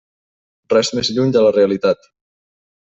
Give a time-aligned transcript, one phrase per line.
[0.75, 2.13] Res més lluny de la realitat.